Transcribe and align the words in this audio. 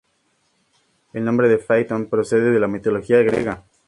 El 1.13 1.23
nombre 1.23 1.47
de 1.47 1.59
Phaeton 1.59 2.07
procede 2.07 2.49
de 2.49 2.59
la 2.59 2.67
mitología 2.67 3.21
griega. 3.21 3.63